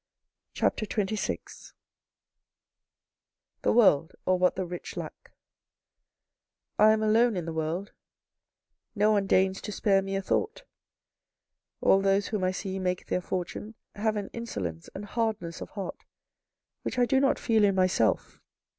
CHAPTER 0.55 0.87
XXVI 0.87 1.73
THE 3.61 3.71
WORLD, 3.71 4.13
OR 4.25 4.39
WHAT 4.39 4.55
THE 4.55 4.65
RICH 4.65 4.97
LACK 4.97 5.31
I 6.79 6.89
am 6.91 7.03
alone 7.03 7.37
in 7.37 7.45
the 7.45 7.53
world. 7.53 7.91
No 8.95 9.11
one 9.11 9.27
deigns 9.27 9.61
to 9.61 9.71
spare 9.71 10.01
me 10.01 10.15
a 10.15 10.21
thought. 10.23 10.63
All 11.81 12.01
those 12.01 12.29
whom 12.29 12.43
I 12.43 12.49
see 12.51 12.79
make 12.79 13.05
their 13.05 13.21
fortune, 13.21 13.75
have 13.93 14.15
an 14.15 14.29
insolence 14.33 14.89
and 14.95 15.05
hardness 15.05 15.61
of 15.61 15.69
heart 15.69 16.03
which 16.81 16.97
I 16.97 17.05
do 17.05 17.19
not 17.19 17.37
feel 17.37 17.63
in 17.63 17.75
myself. 17.75 18.39